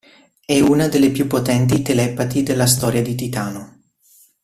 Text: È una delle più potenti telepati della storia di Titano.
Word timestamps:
È 0.43 0.59
una 0.59 0.87
delle 0.87 1.11
più 1.11 1.27
potenti 1.27 1.83
telepati 1.83 2.41
della 2.41 2.65
storia 2.65 3.03
di 3.03 3.13
Titano. 3.13 3.83